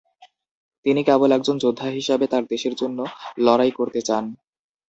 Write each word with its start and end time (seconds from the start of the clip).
তিনি 0.85 1.01
কেবল 1.03 1.29
একজন 1.31 1.55
যোদ্ধা 1.63 1.87
হিসাবে 1.97 2.25
তার 2.27 2.43
দেশের 2.45 2.73
জন্য 2.75 2.99
লড়াই 3.37 3.71
করতে 3.71 3.99
চান। 4.01 4.23